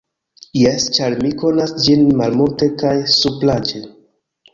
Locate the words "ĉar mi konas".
0.97-1.73